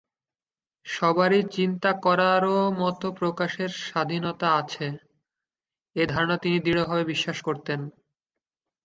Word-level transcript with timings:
সবারই 0.85 1.41
চিন্তা 1.55 1.91
করার 2.05 2.43
ও 2.55 2.79
মত 2.79 3.01
প্রকাশের 3.19 3.71
স্বাধীনতা 3.83 4.47
আছে, 4.55 4.87
এ 5.95 6.03
ধারণায় 6.05 6.41
তিনি 6.41 6.57
দৃঢ়ভাবে 6.59 7.03
বিশ্বাস 7.03 7.37
করতেন। 7.41 7.79